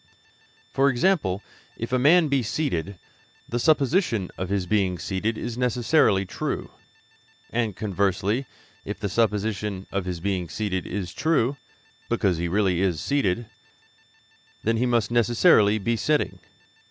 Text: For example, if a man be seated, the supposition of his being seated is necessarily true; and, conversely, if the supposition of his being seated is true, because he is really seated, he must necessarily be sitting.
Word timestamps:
For 0.73 0.89
example, 0.89 1.43
if 1.77 1.93
a 1.93 1.99
man 1.99 2.27
be 2.27 2.41
seated, 2.41 2.97
the 3.47 3.59
supposition 3.59 4.31
of 4.35 4.49
his 4.49 4.65
being 4.65 4.97
seated 4.97 5.37
is 5.37 5.59
necessarily 5.59 6.25
true; 6.25 6.71
and, 7.51 7.75
conversely, 7.75 8.47
if 8.83 8.99
the 8.99 9.09
supposition 9.09 9.85
of 9.91 10.05
his 10.05 10.19
being 10.19 10.49
seated 10.49 10.87
is 10.87 11.13
true, 11.13 11.55
because 12.09 12.37
he 12.39 12.45
is 12.45 12.49
really 12.49 12.93
seated, 12.93 13.45
he 14.65 14.85
must 14.87 15.11
necessarily 15.11 15.77
be 15.77 15.95
sitting. 15.95 16.39